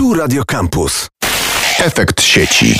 [0.00, 1.08] Tu Radio Campus.
[1.78, 2.74] Efekt sieci.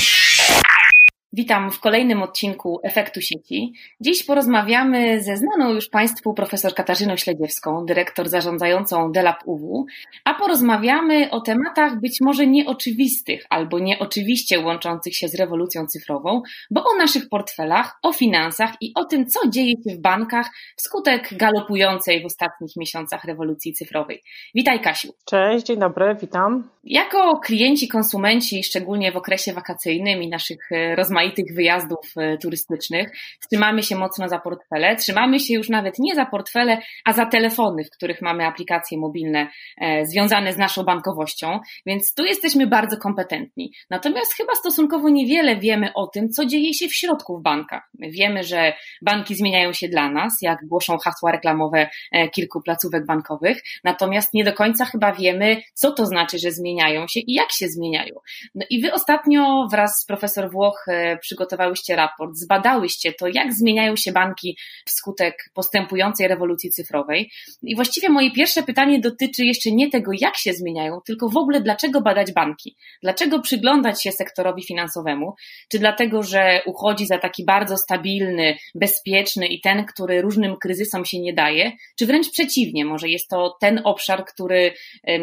[1.33, 3.73] Witam w kolejnym odcinku Efektu Sieci.
[4.01, 9.87] Dziś porozmawiamy ze znaną już Państwu profesor Katarzyną Śledziewską, dyrektor zarządzającą DELAP UW,
[10.24, 16.84] a porozmawiamy o tematach być może nieoczywistych albo nieoczywiście łączących się z rewolucją cyfrową, bo
[16.84, 22.22] o naszych portfelach, o finansach i o tym, co dzieje się w bankach wskutek galopującej
[22.22, 24.22] w ostatnich miesiącach rewolucji cyfrowej.
[24.54, 25.14] Witaj Kasiu.
[25.24, 26.70] Cześć, dzień dobry, witam.
[26.84, 33.10] Jako klienci, konsumenci, szczególnie w okresie wakacyjnym i naszych e, rozmaitych wyjazdów e, turystycznych,
[33.51, 34.97] trzymamy się mocno za portfele.
[34.97, 39.48] Trzymamy się już nawet nie za portfele, a za telefony, w których mamy aplikacje mobilne
[39.80, 43.73] e, związane z naszą bankowością, więc tu jesteśmy bardzo kompetentni.
[43.91, 47.83] Natomiast chyba stosunkowo niewiele wiemy o tym, co dzieje się w środku w bankach.
[47.98, 51.91] My wiemy, że banki zmieniają się dla nas, jak głoszą hasła reklamowe
[52.33, 57.20] kilku placówek bankowych, natomiast nie do końca chyba wiemy, co to znaczy, że zmieniają się
[57.20, 58.14] i jak się zmieniają.
[58.55, 63.97] No i wy ostatnio wraz z profesor Włoch e, przygotowałyście raport, zbadałyście to, jak zmieniają
[63.97, 67.30] się banki wskutek postępującej rewolucji cyfrowej.
[67.62, 71.61] I właściwie moje pierwsze pytanie dotyczy jeszcze nie tego, jak się zmieniają, tylko w ogóle
[71.61, 72.77] dlaczego badać banki?
[73.03, 75.34] Dlaczego przyglądać się sektorowi finansowemu?
[75.72, 81.20] Czy dlatego, że uchodzi za taki bardzo stabilny, bezpieczny i ten, który różnym kryzysom się
[81.20, 81.72] nie daje?
[81.98, 84.72] Czy wręcz przeciwnie, może jest to ten obszar, który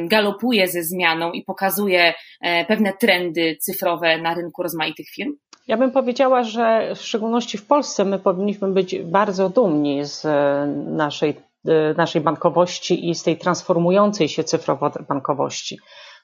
[0.08, 5.31] galopuje ze zmianą i pokazuje e, pewne trendy cyfrowe na rynku rozmaitych firm?
[5.67, 10.67] Ja bym powiedziała, że w szczególności w Polsce my powinniśmy być bardzo dumni z e,
[10.85, 11.35] naszej,
[11.67, 15.79] e, naszej bankowości i z tej transformującej się cyfrowo bankowości,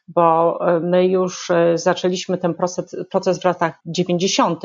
[0.08, 4.62] bo my już zaczęliśmy ten proces, proces w latach 90.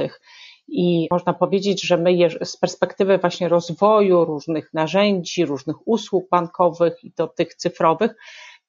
[0.69, 7.13] I można powiedzieć, że my z perspektywy właśnie rozwoju różnych narzędzi, różnych usług bankowych i
[7.17, 8.15] do tych cyfrowych,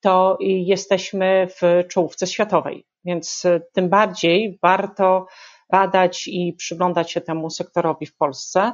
[0.02, 2.86] to jesteśmy w czołówce światowej.
[3.06, 5.26] Więc e, tym bardziej warto
[5.72, 8.74] badać i przyglądać się temu sektorowi w Polsce.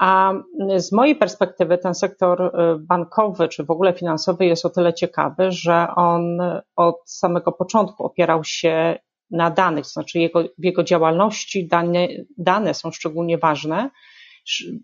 [0.00, 0.32] A
[0.76, 5.52] z mojej perspektywy ten sektor e, bankowy czy w ogóle finansowy jest o tyle ciekawy,
[5.52, 6.38] że on
[6.76, 8.98] od samego początku opierał się
[9.30, 12.08] na danych, to znaczy jego, w jego działalności dane,
[12.38, 13.90] dane są szczególnie ważne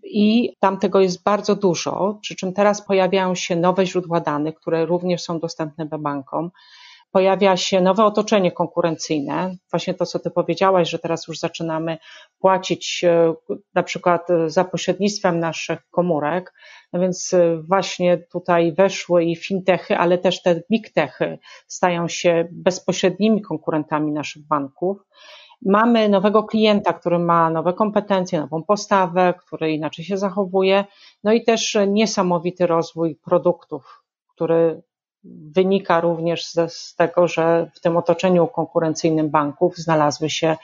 [0.03, 4.85] i tam tego jest bardzo dużo, przy czym teraz pojawiają się nowe źródła danych, które
[4.85, 6.51] również są dostępne bankom.
[7.11, 11.97] Pojawia się nowe otoczenie konkurencyjne, właśnie to, co Ty powiedziałaś, że teraz już zaczynamy
[12.39, 13.33] płacić e,
[13.73, 16.53] na przykład e, za pośrednictwem naszych komórek,
[16.93, 22.47] no więc e, właśnie tutaj weszły i fintechy, ale też te big techy stają się
[22.51, 24.97] bezpośrednimi konkurentami naszych banków.
[25.65, 30.85] Mamy nowego klienta, który ma nowe kompetencje, nową postawę, który inaczej się zachowuje,
[31.23, 34.03] no i też niesamowity rozwój produktów,
[34.35, 34.81] który
[35.55, 40.57] wynika również z, z tego, że w tym otoczeniu konkurencyjnym banków znalazły się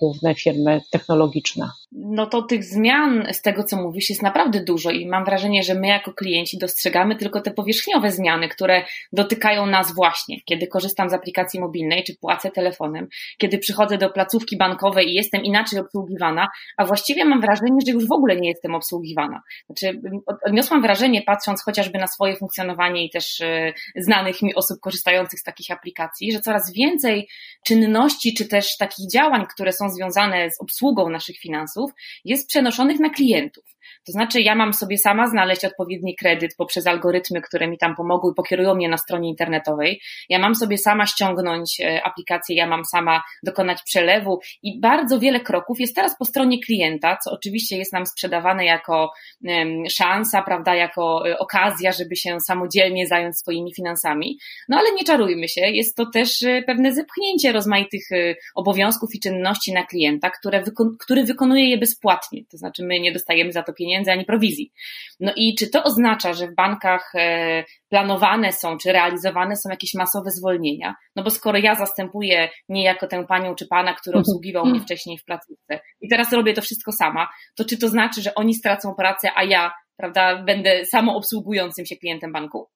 [0.00, 1.68] główne firmy technologiczne.
[1.92, 5.74] No to tych zmian z tego, co mówisz, jest naprawdę dużo i mam wrażenie, że
[5.74, 11.12] my jako klienci dostrzegamy tylko te powierzchniowe zmiany, które dotykają nas właśnie, kiedy korzystam z
[11.12, 16.84] aplikacji mobilnej czy płacę telefonem, kiedy przychodzę do placówki bankowej i jestem inaczej obsługiwana, a
[16.84, 19.42] właściwie mam wrażenie, że już w ogóle nie jestem obsługiwana.
[19.66, 20.00] Znaczy,
[20.46, 25.42] odniosłam wrażenie, patrząc chociażby na swoje funkcjonowanie i też e, znanych mi osób korzystających z
[25.42, 27.28] takich aplikacji, że coraz więcej
[27.66, 31.90] czynności czy też takich działań, które są związane z obsługą naszych finansów,
[32.24, 33.73] jest przenoszonych na klientów.
[34.06, 38.32] To znaczy, ja mam sobie sama znaleźć odpowiedni kredyt poprzez algorytmy, które mi tam pomogły
[38.32, 40.00] i pokierują mnie na stronie internetowej.
[40.28, 45.40] Ja mam sobie sama ściągnąć e, aplikację, ja mam sama dokonać przelewu i bardzo wiele
[45.40, 49.12] kroków jest teraz po stronie klienta, co oczywiście jest nam sprzedawane jako
[49.90, 54.38] szansa, prawda, jako e, okazja, żeby się samodzielnie zająć swoimi finansami.
[54.68, 58.08] No ale nie czarujmy się, jest to też e, pewne zepchnięcie rozmaitych
[58.54, 60.62] obowiązków i czynności na klienta, które
[61.00, 62.44] który wykonuje je bezpłatnie.
[62.50, 64.72] To znaczy, my nie dostajemy za to pieniędzy ani prowizji.
[65.20, 69.94] No i czy to oznacza, że w bankach e, planowane są, czy realizowane są jakieś
[69.94, 70.94] masowe zwolnienia?
[71.16, 74.20] No bo skoro ja zastępuję niejako tę panią czy pana, który mhm.
[74.20, 78.22] obsługiwał mnie wcześniej w placówce i teraz robię to wszystko sama, to czy to znaczy,
[78.22, 82.68] że oni stracą pracę, a ja, prawda, będę samoobsługującym się klientem banku?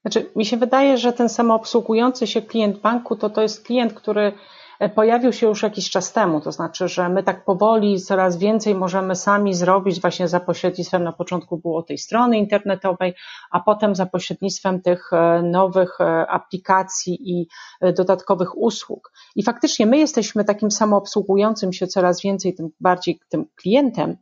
[0.00, 4.32] Znaczy, mi się wydaje, że ten samoobsługujący się klient banku to to jest klient, który
[4.94, 9.16] pojawił się już jakiś czas temu, to znaczy, że my tak powoli coraz więcej możemy
[9.16, 13.14] sami zrobić właśnie za pośrednictwem, na początku było tej strony internetowej,
[13.50, 17.48] a potem za pośrednictwem tych e, nowych e, aplikacji i
[17.80, 19.12] e, dodatkowych usług.
[19.36, 24.16] I faktycznie my jesteśmy takim samoobsługującym się coraz więcej, tym bardziej tym klientem,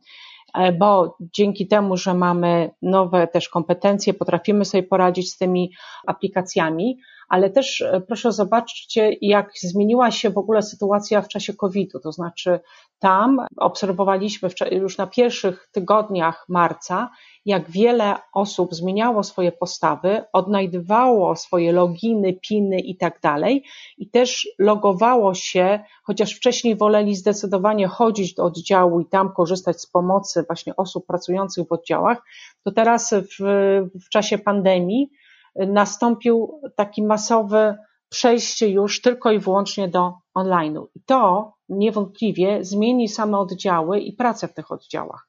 [0.79, 5.71] bo dzięki temu, że mamy nowe też kompetencje, potrafimy sobie poradzić z tymi
[6.07, 11.99] aplikacjami, ale też e, proszę zobaczcie, jak zmieniła się w ogóle sytuacja w czasie COVID-u.
[11.99, 12.59] To znaczy,
[12.99, 17.09] tam obserwowaliśmy już na pierwszych tygodniach marca,
[17.45, 23.63] jak wiele osób zmieniało swoje postawy, odnajdywało swoje loginy, piny i tak dalej,
[23.97, 29.87] i też logowało się, chociaż wcześniej woleli zdecydowanie chodzić do oddziału i tam korzystać z
[29.87, 32.23] pomocy właśnie osób pracujących w oddziałach,
[32.63, 33.43] to teraz w,
[34.05, 35.09] w czasie pandemii
[35.67, 37.75] nastąpił taki masowy
[38.09, 40.85] przejście już tylko i wyłącznie do online'u.
[40.95, 45.27] I to niewątpliwie zmieni same oddziały i pracę w tych oddziałach.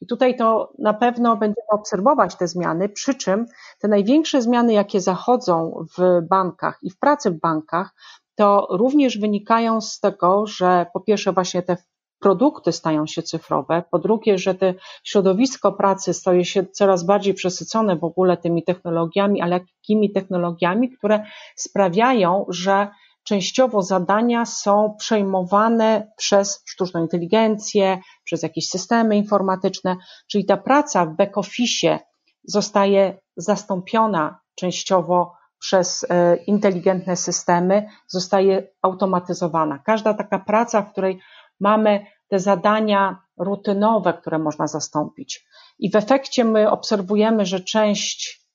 [0.00, 3.46] I tutaj to na pewno będziemy obserwować te zmiany, przy czym
[3.80, 7.94] te największe zmiany, jakie zachodzą w bankach i w pracy w bankach,
[8.34, 11.76] to również wynikają z tego, że po pierwsze właśnie te
[12.20, 14.66] produkty stają się cyfrowe, po drugie, że to
[15.04, 21.24] środowisko pracy staje się coraz bardziej przesycone w ogóle tymi technologiami, ale jakimi technologiami, które
[21.56, 22.88] sprawiają, że
[23.24, 29.96] częściowo zadania są przejmowane przez sztuczną inteligencję, przez jakieś systemy informatyczne,
[30.30, 31.98] czyli ta praca w back-office
[32.44, 39.78] zostaje zastąpiona częściowo przez e, inteligentne systemy, zostaje automatyzowana.
[39.78, 41.20] Każda taka praca, w której
[41.60, 45.46] mamy te zadania rutynowe, które można zastąpić.
[45.78, 48.46] I w efekcie my obserwujemy, że część,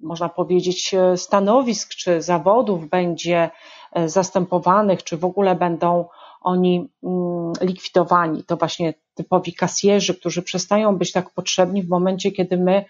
[0.00, 3.50] można powiedzieć, stanowisk czy zawodów będzie
[3.92, 6.08] e, zastępowanych, czy w ogóle będą
[6.40, 8.44] oni mm, likwidowani.
[8.44, 12.84] To właśnie typowi kasjerzy, którzy przestają być tak potrzebni w momencie, kiedy my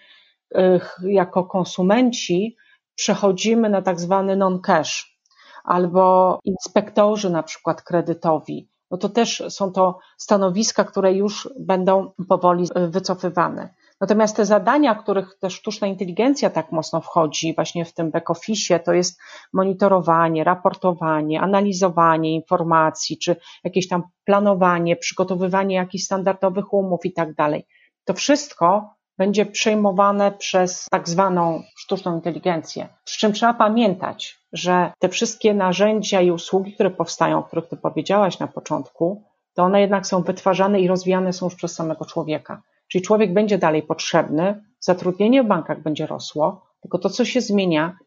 [0.55, 2.57] e, jako konsumenci
[2.95, 5.17] przechodzimy na tak zwany non-cash
[5.63, 12.67] albo inspektorzy na przykład kredytowi, no to też są to stanowiska, które już będą powoli
[12.75, 13.73] wycofywane.
[14.01, 18.93] Natomiast te zadania, których też sztuczna inteligencja tak mocno wchodzi, właśnie w tym back-office, to
[18.93, 19.19] jest
[19.53, 27.67] monitorowanie, raportowanie, analizowanie informacji, czy jakieś tam planowanie, przygotowywanie jakichś standardowych umów i tak dalej.
[28.05, 32.87] To wszystko będzie przejmowane przez tak zwaną sztuczną inteligencję.
[33.03, 37.77] Przy czym trzeba pamiętać, że te wszystkie narzędzia i usługi, które powstają, o których Ty
[37.77, 39.23] powiedziałaś na początku,
[39.53, 42.61] to one jednak są wytwarzane i rozwijane są już przez samego człowieka.
[42.87, 47.97] Czyli człowiek będzie dalej potrzebny, zatrudnienie w bankach będzie rosło, tylko to, co się zmienia,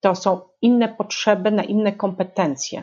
[0.00, 2.82] to są inne potrzeby na inne kompetencje.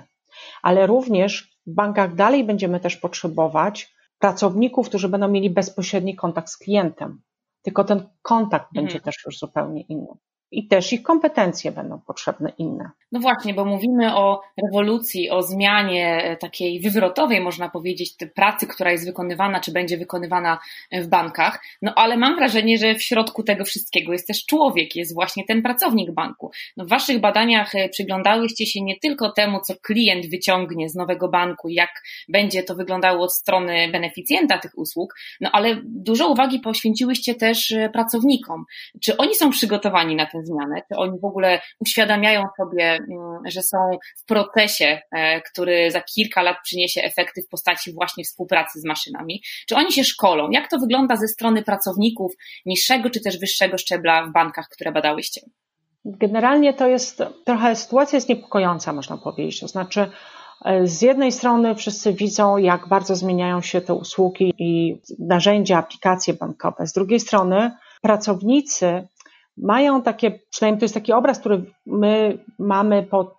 [0.61, 6.57] Ale również w bankach dalej będziemy też potrzebować pracowników, którzy będą mieli bezpośredni kontakt z
[6.57, 7.21] klientem
[7.65, 8.85] tylko ten kontakt mhm.
[8.85, 10.13] będzie też już zupełnie inny
[10.51, 12.89] i też ich kompetencje będą potrzebne inne.
[13.11, 18.91] No właśnie, bo mówimy o rewolucji, o zmianie e, takiej wywrotowej, można powiedzieć, pracy, która
[18.91, 20.59] jest wykonywana, czy będzie wykonywana
[20.91, 21.63] w bankach.
[21.81, 25.61] No ale mam wrażenie, że w środku tego wszystkiego jest też człowiek, jest właśnie ten
[25.61, 26.51] pracownik banku.
[26.77, 31.29] No w Waszych badaniach e, przyglądałyście się nie tylko temu, co klient wyciągnie z nowego
[31.29, 31.89] banku, jak
[32.29, 37.89] będzie to wyglądało od strony beneficjenta tych usług, no ale dużo uwagi poświęciłyście też e,
[37.89, 38.65] pracownikom.
[39.01, 40.81] Czy oni są przygotowani na tę zmianę?
[40.91, 43.77] Czy oni w ogóle uświadamiają sobie, mm, że są
[44.17, 49.41] w procesie, e, który za kilka lat przyniesie efekty w postaci właśnie współpracy z maszynami?
[49.67, 50.49] Czy oni się szkolą?
[50.51, 52.31] Jak to wygląda ze strony pracowników
[52.65, 55.41] niższego czy też wyższego szczebla w bankach, które badałyście?
[56.05, 59.59] Generalnie to jest trochę sytuacja jest niepokojąca, można powiedzieć.
[59.59, 60.09] To znaczy,
[60.65, 66.33] e, z jednej strony wszyscy widzą, jak bardzo zmieniają się te usługi i narzędzia, aplikacje
[66.33, 66.87] bankowe.
[66.87, 69.07] Z drugiej strony pracownicy
[69.57, 73.35] mają takie, przynajmniej to jest taki obraz, który my mamy po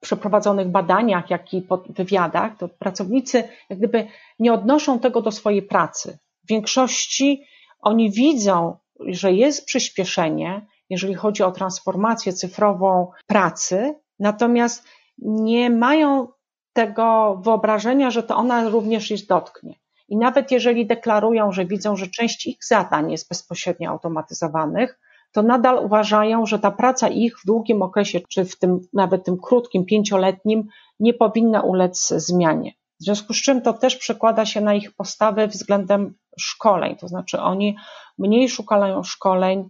[0.00, 4.06] przeprowadzonych badaniach, jak i po wywiadach, to pracownicy jak gdyby
[4.38, 6.18] nie odnoszą tego do swojej pracy.
[6.44, 7.44] W większości
[7.80, 14.84] oni widzą, że jest przyspieszenie, jeżeli chodzi o transformację cyfrową pracy, natomiast
[15.18, 16.28] nie mają
[16.72, 19.74] tego wyobrażenia, że to ona również ich dotknie.
[20.08, 25.00] I nawet jeżeli deklarują, że widzą, że część ich zadań jest bezpośrednio automatyzowanych,
[25.32, 29.38] to nadal uważają, że ta praca ich w długim okresie, czy w tym nawet tym
[29.38, 30.68] krótkim, pięcioletnim,
[31.00, 32.72] nie powinna ulec zmianie.
[33.00, 37.40] W związku z czym to też przekłada się na ich postawę względem szkoleń, to znaczy
[37.40, 37.76] oni
[38.18, 39.68] mniej szukają szkoleń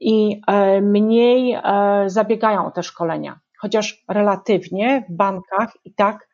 [0.00, 1.60] i e, mniej e,
[2.06, 3.40] zabiegają o te szkolenia.
[3.58, 6.27] Chociaż relatywnie w bankach i tak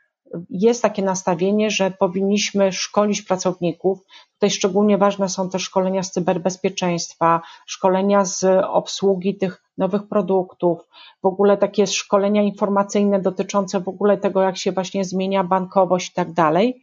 [0.50, 3.98] jest takie nastawienie, że powinniśmy szkolić pracowników.
[4.32, 10.78] Tutaj szczególnie ważne są te szkolenia z cyberbezpieczeństwa, szkolenia z obsługi tych nowych produktów,
[11.22, 16.12] w ogóle takie szkolenia informacyjne dotyczące w ogóle tego, jak się właśnie zmienia bankowość i
[16.12, 16.82] tak dalej.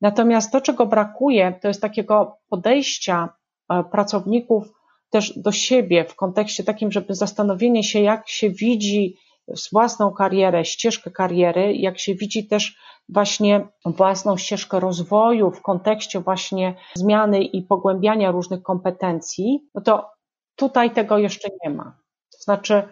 [0.00, 3.28] Natomiast to, czego brakuje, to jest takiego podejścia
[3.70, 4.72] e, pracowników
[5.10, 9.16] też do siebie w kontekście takim, żeby zastanowienie się, jak się widzi
[9.72, 12.76] własną karierę, ścieżkę kariery, jak się widzi też
[13.08, 20.10] właśnie własną ścieżkę rozwoju w kontekście właśnie zmiany i pogłębiania różnych kompetencji, no to
[20.56, 21.96] tutaj tego jeszcze nie ma.
[22.32, 22.82] To znaczy,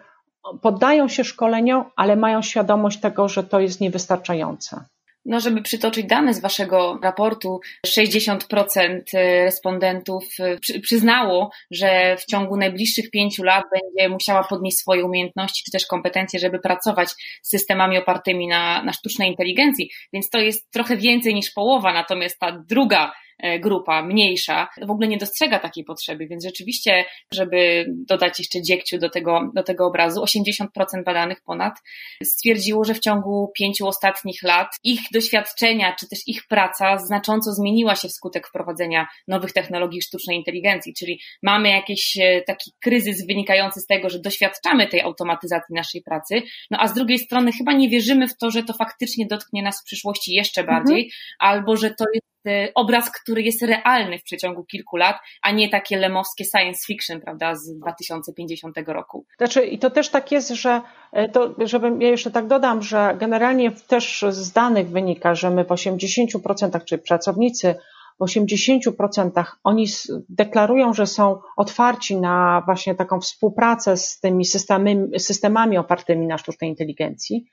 [0.61, 4.85] poddają się szkoleniom, ale mają świadomość tego, że to jest niewystarczające.
[5.25, 9.01] No, żeby przytoczyć dane z Waszego raportu, 60%
[9.43, 10.23] respondentów
[10.69, 15.85] y, przyznało, że w ciągu najbliższych pięciu lat będzie musiała podnieść swoje umiejętności czy też
[15.85, 17.09] kompetencje, żeby pracować
[17.41, 19.89] z systemami opartymi na, na sztucznej inteligencji.
[20.13, 23.24] Więc to jest trochę więcej niż połowa, natomiast ta druga E,
[23.59, 29.09] grupa mniejsza w ogóle nie dostrzega takiej potrzeby, więc rzeczywiście, żeby dodać jeszcze dziegciu do
[29.09, 30.67] tego, do tego obrazu, 80%
[31.05, 31.73] badanych ponad
[32.23, 37.95] stwierdziło, że w ciągu pięciu ostatnich lat ich doświadczenia, czy też ich praca znacząco zmieniła
[37.95, 43.85] się wskutek wprowadzenia nowych technologii sztucznej inteligencji, czyli mamy jakiś e, taki kryzys wynikający z
[43.85, 48.27] tego, że doświadczamy tej automatyzacji naszej pracy, no a z drugiej strony chyba nie wierzymy
[48.27, 51.11] w to, że to faktycznie dotknie nas w przyszłości jeszcze bardziej, mhm.
[51.39, 52.34] albo że to jest
[52.75, 57.55] obraz, który jest realny w przeciągu kilku lat, a nie takie lemowskie science fiction, prawda,
[57.55, 59.25] z 2050 roku.
[59.37, 60.81] Znaczy, i to też tak jest, że
[61.17, 65.63] y, to, żebym ja jeszcze tak dodam, że generalnie też z danych wynika, że my
[65.63, 67.75] w 80%, czyli pracownicy
[68.19, 69.85] w 80% oni
[70.29, 76.69] deklarują, że są otwarci na właśnie taką współpracę z tymi systemami, systemami opartymi na sztucznej
[76.69, 77.45] inteligencji.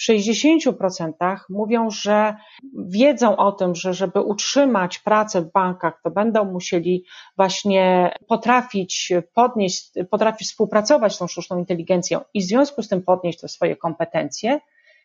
[0.00, 2.36] W 60% mówią, że
[2.74, 7.04] wiedzą o tym, że żeby utrzymać pracę w bankach, to będą musieli
[7.36, 13.40] właśnie potrafić podnieść, potrafić współpracować z tą sztuczną inteligencją i w związku z tym podnieść
[13.40, 14.60] te swoje kompetencje.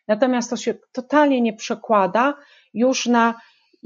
[0.08, 2.34] Natomiast to się totalnie nie przekłada
[2.74, 3.34] już na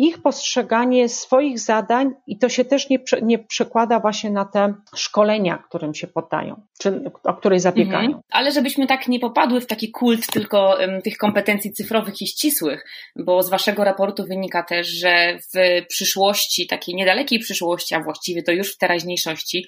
[0.00, 5.62] ich postrzeganie swoich zadań i to się też nie, nie przekłada właśnie na te szkolenia,
[5.68, 8.06] którym się poddają, czy o której zabiegają.
[8.06, 8.22] Mhm.
[8.30, 12.84] Ale żebyśmy tak nie popadły w taki kult tylko um, tych kompetencji cyfrowych i ścisłych,
[13.16, 18.52] bo z waszego raportu wynika też, że w przyszłości, takiej niedalekiej przyszłości, a właściwie to
[18.52, 19.66] już w teraźniejszości,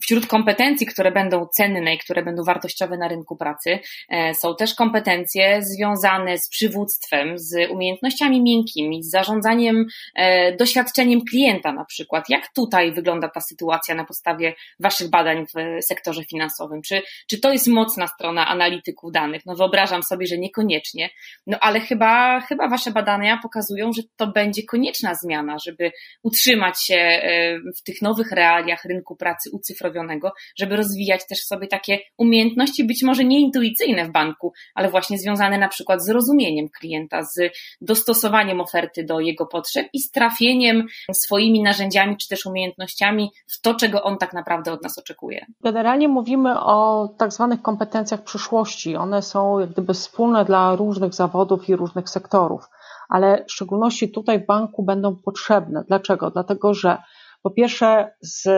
[0.00, 4.74] wśród kompetencji, które będą cenne i które będą wartościowe na rynku pracy, e, są też
[4.74, 9.59] kompetencje związane z przywództwem, z umiejętnościami miękkimi, z zarządzaniem
[10.14, 12.24] e, doświadczeniem klienta na przykład.
[12.28, 16.82] Jak tutaj wygląda ta sytuacja na podstawie Waszych badań w sektorze finansowym?
[16.82, 19.42] Czy, czy to jest mocna strona analityków danych?
[19.46, 21.10] No wyobrażam sobie, że niekoniecznie,
[21.46, 26.94] no ale chyba, chyba Wasze badania pokazują, że to będzie konieczna zmiana, żeby utrzymać się
[26.94, 33.02] e, w tych nowych realiach rynku pracy, ucyfrowionego, żeby rozwijać też sobie takie umiejętności, być
[33.02, 39.04] może nieintuicyjne w banku, ale właśnie związane na przykład z rozumieniem klienta, z dostosowaniem oferty
[39.04, 44.18] do jego potrzeb i z trafieniem swoimi narzędziami czy też umiejętnościami w to, czego on
[44.18, 45.46] tak naprawdę od nas oczekuje.
[45.60, 48.96] Generalnie mówimy o tak zwanych kompetencjach przyszłości.
[48.96, 52.68] One są jak gdyby wspólne dla różnych zawodów i różnych sektorów
[53.10, 55.84] ale w szczególności tutaj w banku będą potrzebne.
[55.88, 56.30] Dlaczego?
[56.30, 56.98] Dlatego, że
[57.42, 58.48] po pierwsze, z,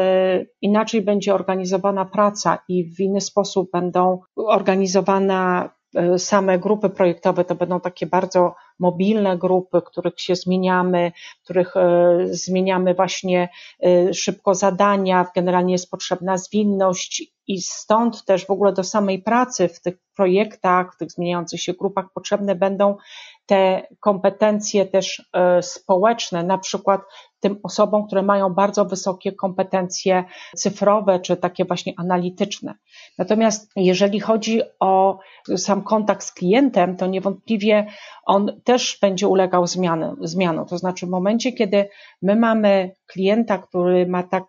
[0.61, 7.45] inaczej będzie organizowana praca i w inny sposób będą organizowane e, same grupy projektowe.
[7.45, 11.13] To będą takie bardzo mobilne grupy, których się zmieniamy,
[11.45, 13.49] których e, zmieniamy właśnie
[13.83, 15.27] e, szybko zadania.
[15.35, 20.95] Generalnie jest potrzebna zwinność i stąd też w ogóle do samej pracy w tych projektach,
[20.95, 22.97] w tych zmieniających się grupach potrzebne będą
[23.47, 25.31] te kompetencje też
[25.61, 27.01] społeczne, na przykład
[27.41, 30.25] tym osobom, które mają bardzo wysokie kompetencje
[30.57, 32.75] cyfrowe czy takie właśnie analityczne.
[33.19, 35.19] Natomiast jeżeli chodzi o
[35.57, 37.87] sam kontakt z klientem, to niewątpliwie
[38.27, 40.67] on też będzie ulegał zmiany, zmianom.
[40.67, 41.89] To znaczy w momencie, kiedy
[42.23, 44.45] my mamy klienta, który ma tak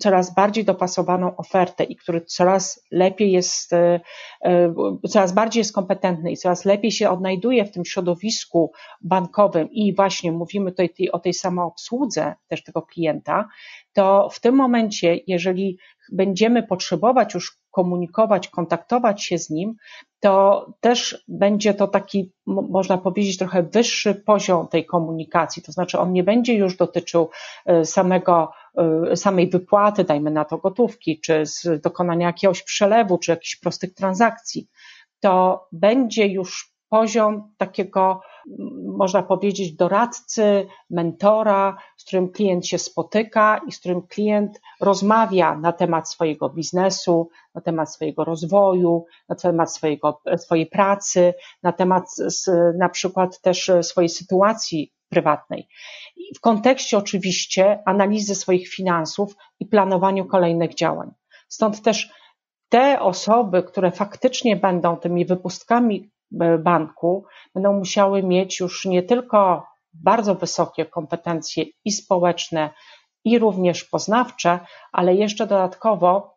[0.00, 4.00] coraz bardziej dopasowaną ofertę i który coraz lepiej jest, e,
[4.44, 4.74] e,
[5.08, 10.32] coraz bardziej jest kompetentny i coraz lepiej się odnajduje w tym środowisku bankowym i właśnie
[10.32, 13.48] mówimy tutaj o tej samoobsłudze też tego klienta,
[13.92, 15.78] to w tym momencie, jeżeli
[16.12, 19.74] będziemy potrzebować już komunikować, kontaktować się z nim,
[20.20, 25.62] to też będzie to taki, można powiedzieć, trochę wyższy poziom tej komunikacji.
[25.62, 27.30] To znaczy, on nie będzie już dotyczył
[27.66, 28.52] e, samego,
[29.10, 33.94] e, samej wypłaty, dajmy na to gotówki, czy z dokonania jakiegoś przelewu, czy jakichś prostych
[33.94, 34.68] transakcji.
[35.20, 38.20] To będzie już poziom takiego,
[38.96, 45.72] można powiedzieć, doradcy, mentora, z którym klient się spotyka i z którym klient rozmawia na
[45.72, 52.04] temat swojego biznesu, na temat swojego rozwoju, na temat swojego, swojej pracy, na temat
[52.78, 55.68] na przykład też swojej sytuacji prywatnej.
[56.36, 61.10] W kontekście oczywiście analizy swoich finansów i planowaniu kolejnych działań.
[61.48, 62.10] Stąd też
[62.68, 66.10] te osoby, które faktycznie będą tymi wypustkami
[66.58, 72.70] banku, będą musiały mieć już nie tylko bardzo wysokie kompetencje i społeczne,
[73.24, 74.60] i również poznawcze,
[74.92, 76.36] ale jeszcze dodatkowo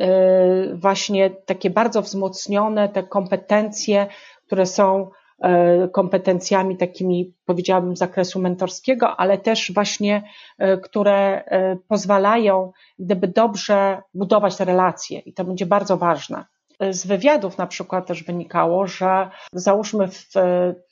[0.00, 4.06] e, właśnie takie bardzo wzmocnione te kompetencje,
[4.46, 5.10] które są
[5.42, 10.22] e, kompetencjami takimi, powiedziałabym, zakresu mentorskiego, ale też właśnie,
[10.58, 11.44] e, które
[11.88, 16.44] pozwalają gdyby dobrze budować te relacje i to będzie bardzo ważne.
[16.90, 20.28] Z wywiadów na przykład też wynikało, że załóżmy w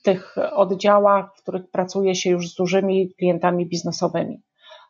[0.03, 4.43] tych oddziałach, w których pracuje się już z dużymi klientami biznesowymi,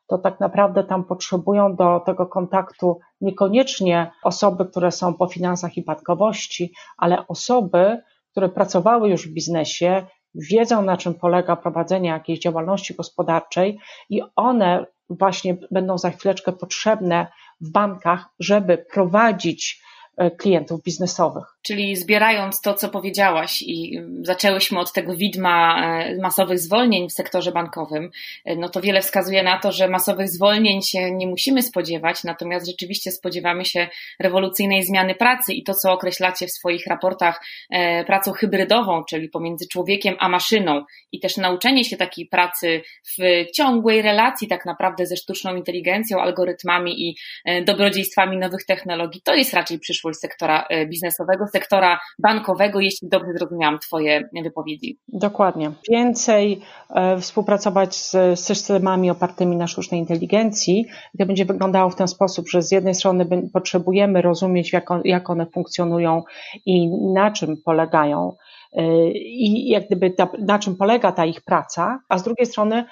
[0.06, 5.84] to tak naprawdę tam potrzebują do tego kontaktu niekoniecznie osoby, które są po finansach i
[5.84, 12.94] bankowości, ale osoby, które pracowały już w biznesie, wiedzą na czym polega prowadzenie jakiejś działalności
[12.94, 13.78] gospodarczej
[14.10, 17.26] i one właśnie będą za chwileczkę potrzebne
[17.60, 19.93] w bankach, żeby prowadzić e,
[20.38, 21.53] klientów biznesowych.
[21.66, 27.52] Czyli zbierając to, co powiedziałaś, i zaczęłyśmy od tego widma e, masowych zwolnień w sektorze
[27.52, 28.10] bankowym,
[28.44, 32.66] e, no to wiele wskazuje na to, że masowych zwolnień się nie musimy spodziewać, natomiast
[32.66, 33.88] rzeczywiście spodziewamy się
[34.20, 37.40] rewolucyjnej zmiany pracy i to, co określacie w swoich raportach,
[37.70, 42.82] e, pracą hybrydową, czyli pomiędzy człowiekiem a maszyną, i też nauczenie się takiej pracy
[43.18, 47.16] w ciągłej relacji, tak naprawdę ze sztuczną inteligencją, algorytmami i
[47.64, 54.28] dobrodziejstwami nowych technologii, to jest raczej przyszłość sektora biznesowego sektora bankowego, jeśli dobrze zrozumiałam Twoje
[54.44, 54.98] wypowiedzi.
[55.08, 55.70] Dokładnie.
[55.90, 60.86] Więcej e, współpracować z systemami opartymi na sztucznej inteligencji.
[61.18, 65.30] To będzie wyglądało w ten sposób, że z jednej strony potrzebujemy rozumieć, jak, on, jak
[65.30, 66.22] one funkcjonują
[66.66, 68.36] i na czym polegają
[68.72, 72.84] e, i jak gdyby ta, na czym polega ta ich praca, a z drugiej strony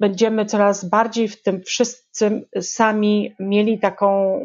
[0.00, 4.40] będziemy coraz bardziej w tym wszyscy sami mieli taką,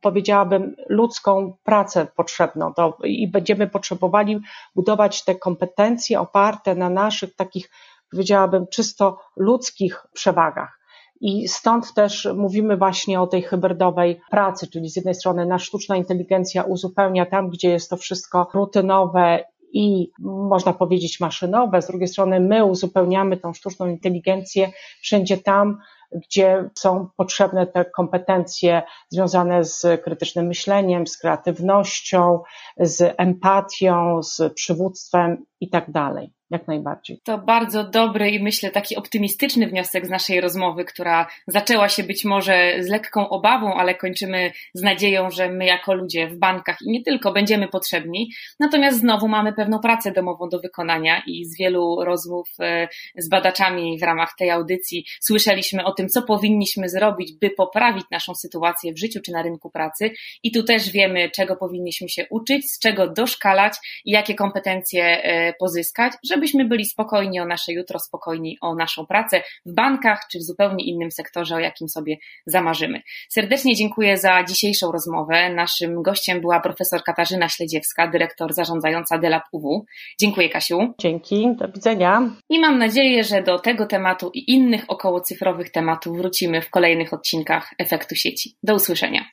[0.00, 2.72] powiedziałabym, ludzką pracę potrzebną
[3.04, 4.40] i będziemy potrzebowali
[4.74, 7.70] budować te kompetencje oparte na naszych takich,
[8.10, 10.80] powiedziałabym, czysto ludzkich przewagach.
[11.20, 15.96] I stąd też mówimy właśnie o tej hybrydowej pracy, czyli z jednej strony nasza sztuczna
[15.96, 22.40] inteligencja uzupełnia tam, gdzie jest to wszystko rutynowe i można powiedzieć maszynowe, z drugiej strony
[22.40, 25.78] my uzupełniamy tą sztuczną inteligencję wszędzie tam,
[26.12, 32.40] gdzie są potrzebne te kompetencje związane z krytycznym myśleniem, z kreatywnością,
[32.76, 37.20] z empatią, z przywództwem i tak dalej jak najbardziej.
[37.24, 42.24] To bardzo dobry i myślę taki optymistyczny wniosek z naszej rozmowy, która zaczęła się być
[42.24, 46.90] może z lekką obawą, ale kończymy z nadzieją, że my jako ludzie w bankach i
[46.90, 48.30] nie tylko będziemy potrzebni.
[48.60, 53.98] Natomiast znowu mamy pewną pracę domową do wykonania i z wielu rozmów e, z badaczami
[53.98, 58.98] w ramach tej audycji słyszeliśmy o tym, co powinniśmy zrobić, by poprawić naszą sytuację w
[58.98, 60.10] życiu czy na rynku pracy.
[60.42, 65.52] I tu też wiemy, czego powinniśmy się uczyć, z czego doszkalać i jakie kompetencje e,
[65.52, 70.38] pozyskać, żeby żebyśmy byli spokojni o nasze jutro, spokojni o naszą pracę w bankach czy
[70.38, 73.02] w zupełnie innym sektorze, o jakim sobie zamarzymy.
[73.28, 75.54] Serdecznie dziękuję za dzisiejszą rozmowę.
[75.54, 79.84] Naszym gościem była profesor Katarzyna Śledziewska, dyrektor zarządzająca DELAP UW.
[80.20, 80.94] Dziękuję Kasiu.
[80.98, 82.30] Dzięki, do widzenia.
[82.48, 87.74] I mam nadzieję, że do tego tematu i innych okołocyfrowych tematów wrócimy w kolejnych odcinkach
[87.78, 88.56] Efektu Sieci.
[88.62, 89.24] Do usłyszenia.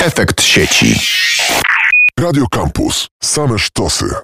[0.00, 0.86] Efekt sieci.
[2.20, 3.08] Radio Campus.
[3.22, 4.16] Same sztosy.